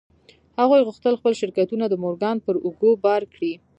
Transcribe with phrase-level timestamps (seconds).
[0.59, 3.53] هغوی غوښتل خپل شرکتونه د مورګان پر اوږو بار کړي